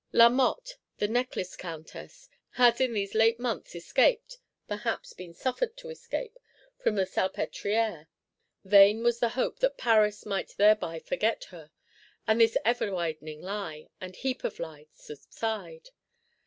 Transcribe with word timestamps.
Lamotte, 0.11 0.77
the 0.97 1.07
Necklace 1.07 1.55
Countess, 1.55 2.27
has 2.53 2.81
in 2.81 2.93
these 2.93 3.13
late 3.13 3.39
months 3.39 3.75
escaped, 3.75 4.39
perhaps 4.67 5.13
been 5.13 5.31
suffered 5.31 5.77
to 5.77 5.91
escape, 5.91 6.39
from 6.79 6.95
the 6.95 7.05
Salpêtrière. 7.05 8.07
Vain 8.65 9.03
was 9.03 9.19
the 9.19 9.29
hope 9.37 9.59
that 9.59 9.77
Paris 9.77 10.25
might 10.25 10.55
thereby 10.57 10.97
forget 10.97 11.43
her; 11.51 11.69
and 12.25 12.41
this 12.41 12.57
ever 12.65 12.91
widening 12.91 13.43
lie, 13.43 13.89
and 14.01 14.15
heap 14.15 14.43
of 14.43 14.57
lies, 14.57 14.87
subside. 14.91 15.89